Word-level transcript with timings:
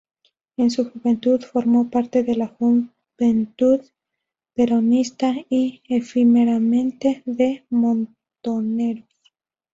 En 0.57 0.71
su 0.71 0.89
juventud 0.89 1.39
formó 1.43 1.91
parte 1.91 2.23
de 2.23 2.33
la 2.35 2.47
Juventud 2.47 3.81
Peronista 4.55 5.35
y, 5.47 5.83
efímeramente, 5.89 7.21
de 7.27 7.65
Montoneros. 7.69 9.07